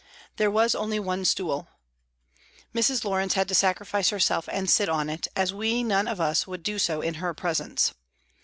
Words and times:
There 0.37 0.49
was 0.49 0.73
only 0.73 0.99
one 0.99 1.25
stool. 1.25 1.67
Mrs. 2.73 3.05
Lawrence 3.05 3.35
had 3.35 3.47
to 3.49 3.53
sacrifice 3.53 4.09
herself 4.09 4.49
and 4.51 4.67
sit 4.67 4.89
on 4.89 5.11
it, 5.11 5.27
as 5.35 5.53
we 5.53 5.83
none 5.83 6.07
of 6.07 6.19
us 6.19 6.47
would 6.47 6.63
do 6.63 6.79
so 6.79 7.01
in 7.01 7.13
her 7.21 7.35
presence. 7.35 7.93